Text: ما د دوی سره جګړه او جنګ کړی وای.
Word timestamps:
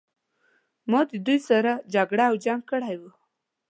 ما 0.91 1.01
د 1.09 1.11
دوی 1.25 1.39
سره 1.49 1.71
جګړه 1.93 2.25
او 2.29 2.35
جنګ 2.45 2.61
کړی 2.71 2.95
وای. 2.97 3.11